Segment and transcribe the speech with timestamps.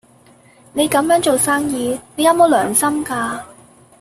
[0.73, 3.39] 你咁樣做生意，你有冇良心㗎？